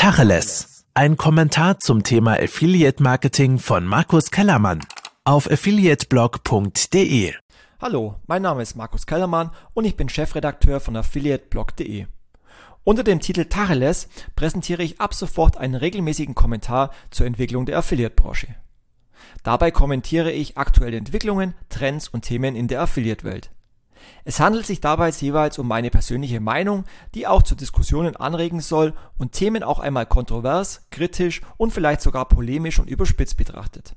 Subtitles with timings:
[0.00, 0.86] Tacheles.
[0.94, 4.80] Ein Kommentar zum Thema Affiliate Marketing von Markus Kellermann
[5.24, 7.34] auf affiliateblog.de.
[7.82, 12.06] Hallo, mein Name ist Markus Kellermann und ich bin Chefredakteur von affiliateblog.de.
[12.82, 18.54] Unter dem Titel Tacheles präsentiere ich ab sofort einen regelmäßigen Kommentar zur Entwicklung der Affiliate-Branche.
[19.42, 23.50] Dabei kommentiere ich aktuelle Entwicklungen, Trends und Themen in der Affiliate-Welt.
[24.24, 28.94] Es handelt sich dabei jeweils um meine persönliche Meinung, die auch zu Diskussionen anregen soll
[29.18, 33.96] und Themen auch einmal kontrovers, kritisch und vielleicht sogar polemisch und überspitzt betrachtet.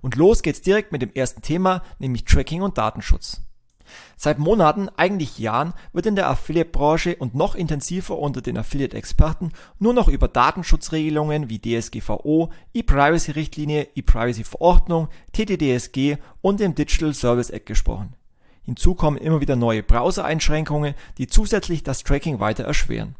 [0.00, 3.42] Und los geht's direkt mit dem ersten Thema, nämlich Tracking und Datenschutz.
[4.16, 9.94] Seit Monaten, eigentlich Jahren, wird in der Affiliate-Branche und noch intensiver unter den Affiliate-Experten nur
[9.94, 18.14] noch über Datenschutzregelungen wie DSGVO, E-Privacy-Richtlinie, E-Privacy-Verordnung, TTDSG und dem Digital Service Act gesprochen.
[18.62, 23.16] Hinzu kommen immer wieder neue Browser-Einschränkungen, die zusätzlich das Tracking weiter erschweren.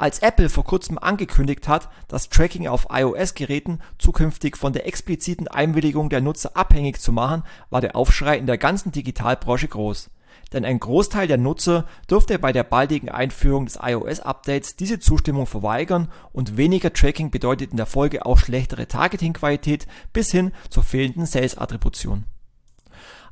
[0.00, 6.08] Als Apple vor kurzem angekündigt hat, das Tracking auf iOS-Geräten zukünftig von der expliziten Einwilligung
[6.08, 10.08] der Nutzer abhängig zu machen, war der Aufschrei in der ganzen Digitalbranche groß.
[10.54, 16.08] Denn ein Großteil der Nutzer dürfte bei der baldigen Einführung des iOS-Updates diese Zustimmung verweigern
[16.32, 22.24] und weniger Tracking bedeutet in der Folge auch schlechtere Targeting-Qualität bis hin zur fehlenden Sales-Attribution.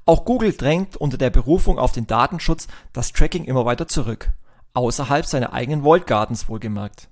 [0.09, 4.31] Auch Google drängt unter der Berufung auf den Datenschutz das Tracking immer weiter zurück,
[4.73, 7.11] außerhalb seiner eigenen Walled Gardens wohlgemerkt.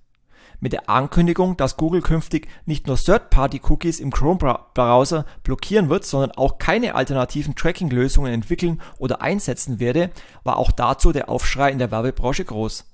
[0.61, 6.57] Mit der Ankündigung, dass Google künftig nicht nur Third-Party-Cookies im Chrome-Browser blockieren wird, sondern auch
[6.57, 10.09] keine alternativen Tracking-Lösungen entwickeln oder einsetzen werde,
[10.43, 12.87] war auch dazu der Aufschrei in der Werbebranche groß.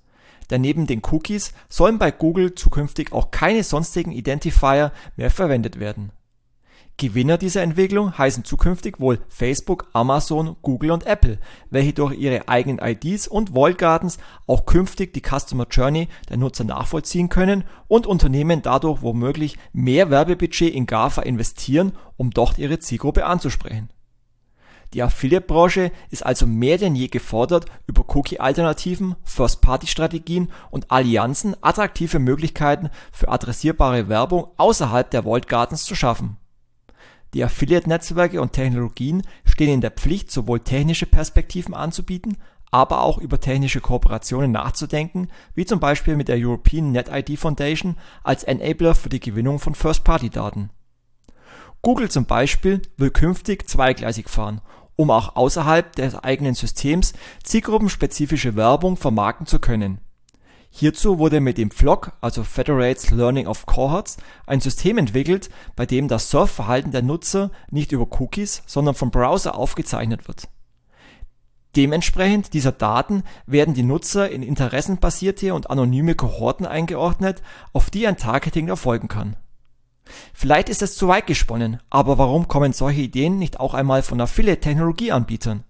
[0.50, 6.10] Denn neben den Cookies sollen bei Google zukünftig auch keine sonstigen Identifier mehr verwendet werden
[6.98, 11.38] Gewinner dieser Entwicklung heißen zukünftig wohl Facebook, Amazon, Google und Apple,
[11.70, 16.64] welche durch ihre eigenen IDs und Walled Gardens auch künftig die Customer Journey der Nutzer
[16.64, 23.24] nachvollziehen können und Unternehmen dadurch womöglich mehr Werbebudget in GAFA investieren, um dort ihre Zielgruppe
[23.24, 23.88] anzusprechen.
[24.92, 32.90] Die Affiliate-Branche ist also mehr denn je gefordert, über Cookie-Alternativen, First-Party-Strategien und Allianzen attraktive Möglichkeiten
[33.10, 36.36] für adressierbare Werbung außerhalb der Walled Gardens zu schaffen
[37.34, 42.36] die Affiliate-Netzwerke und Technologien stehen in der Pflicht, sowohl technische Perspektiven anzubieten,
[42.70, 48.44] aber auch über technische Kooperationen nachzudenken, wie zum Beispiel mit der European NetID Foundation als
[48.44, 50.70] Enabler für die Gewinnung von First-Party-Daten.
[51.82, 54.60] Google zum Beispiel will künftig zweigleisig fahren,
[54.96, 57.12] um auch außerhalb des eigenen Systems
[57.42, 60.00] zielgruppenspezifische Werbung vermarkten zu können
[60.74, 64.16] Hierzu wurde mit dem FLoC also Federates Learning of Cohorts)
[64.46, 69.54] ein System entwickelt, bei dem das Surfverhalten der Nutzer nicht über Cookies, sondern vom Browser
[69.54, 70.48] aufgezeichnet wird.
[71.76, 77.42] Dementsprechend dieser Daten werden die Nutzer in interessenbasierte und anonyme Kohorten eingeordnet,
[77.74, 79.36] auf die ein Targeting erfolgen kann.
[80.32, 84.20] Vielleicht ist es zu weit gesponnen, aber warum kommen solche Ideen nicht auch einmal von
[84.22, 85.64] Affiliate-Technologieanbietern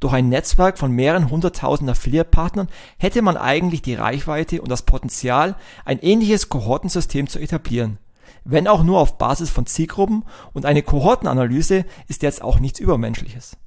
[0.00, 2.68] durch ein Netzwerk von mehreren hunderttausend Affiliate-Partnern
[2.98, 7.98] hätte man eigentlich die Reichweite und das Potenzial, ein ähnliches Kohortensystem zu etablieren.
[8.44, 10.24] Wenn auch nur auf Basis von Zielgruppen
[10.54, 13.58] und eine Kohortenanalyse ist jetzt auch nichts Übermenschliches.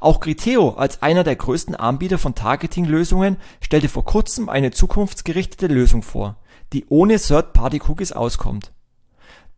[0.00, 6.02] Auch Criteo als einer der größten Anbieter von Targeting-Lösungen stellte vor kurzem eine zukunftsgerichtete Lösung
[6.02, 6.36] vor,
[6.72, 8.72] die ohne Third-Party-Cookies auskommt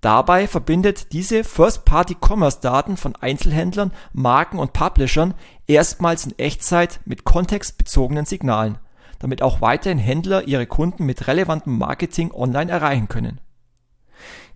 [0.00, 5.34] Dabei verbindet diese First-Party-Commerce-Daten von Einzelhändlern, Marken und Publishern
[5.66, 8.78] erstmals in Echtzeit mit kontextbezogenen Signalen,
[9.18, 13.40] damit auch weiterhin Händler ihre Kunden mit relevantem Marketing online erreichen können.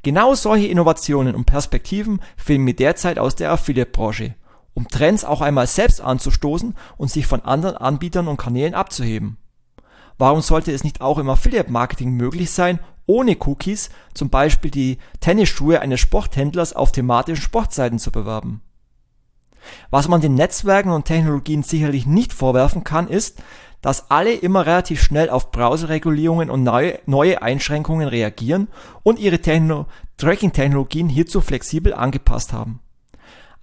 [0.04, 4.34] Genau solche Innovationen und Perspektiven fehlen mir derzeit aus der Affiliate-Branche,
[4.74, 9.38] um Trends auch einmal selbst anzustoßen und sich von anderen Anbietern und Kanälen abzuheben.
[10.18, 15.80] Warum sollte es nicht auch im Affiliate-Marketing möglich sein, ohne Cookies zum Beispiel die Tennisschuhe
[15.80, 18.62] eines Sporthändlers auf thematischen Sportseiten zu bewerben.
[19.90, 23.42] Was man den Netzwerken und Technologien sicherlich nicht vorwerfen kann, ist,
[23.80, 28.68] dass alle immer relativ schnell auf Browserregulierungen und neue, neue Einschränkungen reagieren
[29.02, 32.80] und ihre Tracking-Technologien hierzu flexibel angepasst haben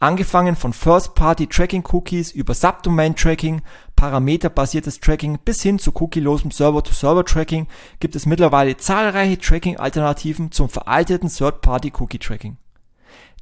[0.01, 3.61] Angefangen von First-Party-Tracking-Cookies über Subdomain-Tracking,
[3.99, 7.67] parameterbasiertes Tracking bis hin zu cookielosem Server-to-Server-Tracking
[7.99, 12.55] gibt es mittlerweile zahlreiche Tracking-Alternativen zum veralteten Third-Party-Cookie-Tracking.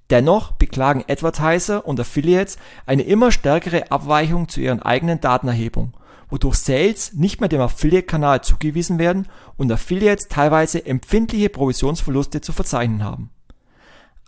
[0.10, 2.58] Dennoch beklagen Advertiser und Affiliates
[2.88, 5.94] eine immer stärkere Abweichung zu ihren eigenen Datenerhebung,
[6.28, 9.28] wodurch Sales nicht mehr dem Affiliate-Kanal zugewiesen werden
[9.58, 13.30] und Affiliates teilweise empfindliche Provisionsverluste zu verzeichnen haben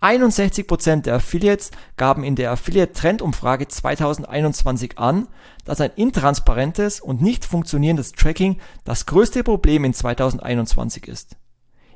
[0.00, 5.28] 61% der Affiliates gaben in der Affiliate Trendumfrage 2021 an,
[5.64, 11.36] dass ein intransparentes und nicht funktionierendes Tracking das größte Problem in 2021 ist.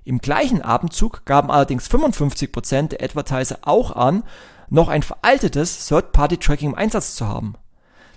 [0.05, 4.23] Im gleichen Abendzug gaben allerdings 55% der Advertiser auch an,
[4.69, 7.55] noch ein veraltetes Third-Party-Tracking im Einsatz zu haben.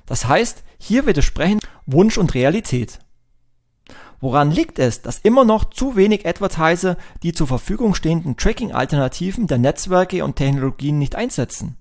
[0.05, 2.99] Das heißt, hier widersprechen Wunsch und Realität.
[4.19, 9.59] Woran liegt es, dass immer noch zu wenig Advertiser die zur Verfügung stehenden Tracking-Alternativen der
[9.59, 11.77] Netzwerke und Technologien nicht einsetzen?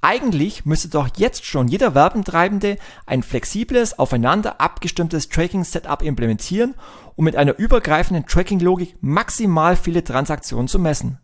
[0.00, 6.74] Eigentlich müsste doch jetzt schon jeder Werbentreibende ein flexibles, aufeinander abgestimmtes Tracking-Setup implementieren,
[7.16, 11.18] um mit einer übergreifenden Tracking-Logik maximal viele Transaktionen zu messen.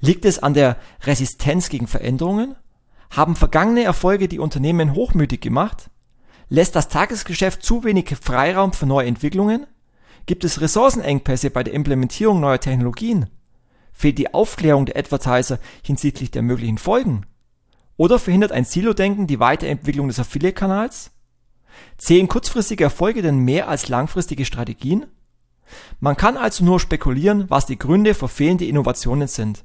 [0.00, 2.54] Liegt es an der Resistenz gegen Veränderungen?
[3.10, 5.90] Haben vergangene Erfolge die Unternehmen hochmütig gemacht?
[6.54, 9.66] Lässt das Tagesgeschäft zu wenig Freiraum für neue Entwicklungen?
[10.26, 13.28] Gibt es Ressourcenengpässe bei der Implementierung neuer Technologien?
[13.92, 17.26] Fehlt die Aufklärung der Advertiser hinsichtlich der möglichen Folgen?
[17.96, 21.10] Oder verhindert ein Silo-Denken die Weiterentwicklung des Affiliate-Kanals?
[21.98, 25.06] Zählen kurzfristige Erfolge denn mehr als langfristige Strategien?
[25.98, 29.64] Man kann also nur spekulieren, was die Gründe für fehlende Innovationen sind.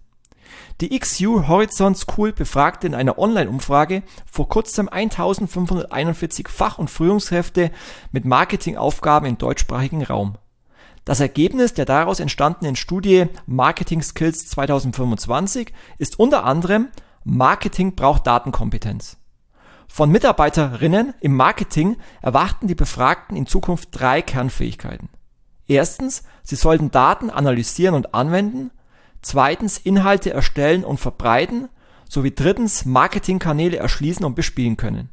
[0.82, 7.72] Die XU Horizon School befragte in einer Online-Umfrage vor kurzem 1541 Fach- und Führungskräfte
[8.14, 10.36] mit Marketingaufgaben im deutschsprachigen Raum.
[11.04, 16.88] Das Ergebnis der daraus entstandenen Studie Marketing Skills 2025 ist unter anderem
[17.26, 19.18] Marketing braucht Datenkompetenz.
[19.90, 25.10] Von Mitarbeiterinnen im Marketing erwarten die Befragten in Zukunft drei Kernfähigkeiten.
[25.68, 28.72] Erstens, sie sollten Daten analysieren und anwenden,
[29.22, 31.70] zweitens Inhalte erstellen und verbreiten
[32.08, 35.10] sowie drittens Marketingkanäle erschließen und bespielen können.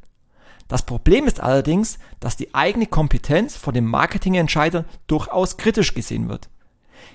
[0.67, 6.49] Das Problem ist allerdings, dass die eigene Kompetenz von den Marketingentscheidern durchaus kritisch gesehen wird.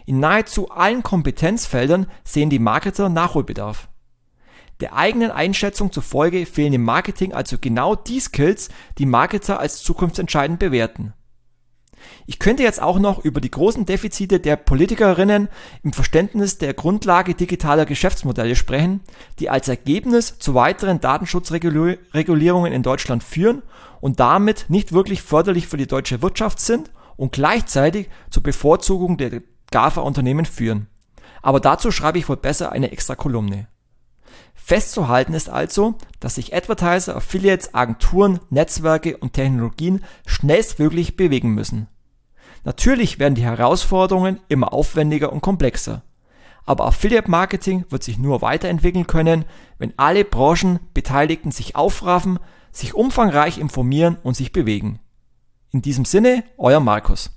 [0.07, 3.89] In nahezu allen Kompetenzfeldern sehen die Marketer Nachholbedarf.
[4.81, 8.69] Der eigenen Einschätzung zufolge fehlen im Marketing also genau die Skills,
[8.99, 11.13] die Marketer als zukunftsentscheidend bewerten.
[12.27, 15.49] Ich könnte jetzt auch noch über die großen Defizite der Politikerinnen
[15.83, 19.01] im Verständnis der Grundlage digitaler Geschäftsmodelle sprechen,
[19.39, 23.63] die als Ergebnis zu weiteren Datenschutzregulierungen in Deutschland führen
[24.01, 29.43] und damit nicht wirklich förderlich für die deutsche Wirtschaft sind und gleichzeitig zur Bevorzugung der
[29.71, 30.89] GAFA-Unternehmen führen.
[31.43, 33.69] Aber dazu schreibe ich wohl besser eine extra Kolumne.
[34.55, 41.89] Festzuhalten ist also, dass sich Advertiser, Affiliates, Agenturen, Netzwerke und Technologien schnellstmöglich bewegen müssen.
[42.65, 46.03] Natürlich werden die Herausforderungen immer aufwendiger und komplexer.
[46.65, 49.45] Aber Affiliate Marketing wird sich nur weiterentwickeln können,
[49.79, 52.39] wenn alle Branchenbeteiligten sich aufraffen,
[52.71, 55.01] sich umfangreich informieren und sich bewegen.
[55.73, 57.31] In diesem Sinne, euer Markus.